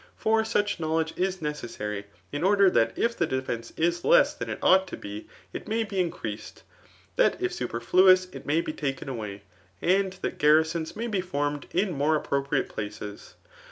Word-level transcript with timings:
For 0.17 0.43
suck 0.43 0.79
knowledge 0.79 1.13
is 1.15 1.43
necessary, 1.43 2.07
in 2.31 2.41
ordisr 2.41 2.73
that 2.73 2.97
if 2.97 3.15
the 3.15 3.27
defence 3.27 3.71
ia 3.77 3.89
hss 3.91 4.35
[than 4.35 4.49
it 4.49 4.57
ought 4.63 4.87
to 4.87 4.97
be] 4.97 5.27
it 5.53 5.67
may 5.67 5.83
be 5.83 5.99
increased; 5.99 6.63
that 7.17 7.39
if 7.39 7.51
suj^eifluous 7.51 8.33
it 8.33 8.43
may 8.43 8.61
be 8.61 8.73
taken 8.73 9.07
away; 9.09 9.43
and 9.79 10.13
;that 10.23 10.39
garriaoiia 10.39 10.89
f»y 10.89 11.05
be 11.05 11.21
formed 11.21 11.67
in 11.71 11.91
more 11.91 12.15
appropriate 12.15 12.67
places. 12.67 13.35